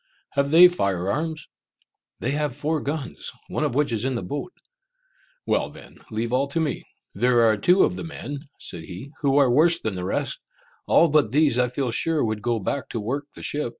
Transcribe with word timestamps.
"Have 0.31 0.49
they 0.49 0.67
fire 0.67 1.11
arms?" 1.11 1.47
"They 2.21 2.31
have 2.31 2.55
four 2.55 2.81
guns, 2.81 3.31
one 3.49 3.63
of 3.63 3.75
which 3.75 3.91
is 3.91 4.03
in 4.03 4.15
the 4.15 4.23
boat." 4.23 4.51
"Well 5.45 5.69
then, 5.69 5.97
leave 6.09 6.33
all 6.33 6.47
to 6.47 6.59
me!" 6.59 6.83
"There 7.13 7.43
are 7.43 7.55
two 7.55 7.83
of 7.83 7.97
the 7.97 8.03
men," 8.03 8.39
said 8.59 8.85
he, 8.85 9.11
"who 9.21 9.37
are 9.37 9.51
worse 9.51 9.79
than 9.79 9.93
the 9.93 10.03
rest. 10.03 10.39
All 10.87 11.07
but 11.09 11.29
these 11.29 11.59
I 11.59 11.67
feel 11.67 11.91
sure 11.91 12.25
would 12.25 12.41
go 12.41 12.57
back 12.57 12.89
to 12.89 12.99
work 12.99 13.25
the 13.35 13.43
ship." 13.43 13.69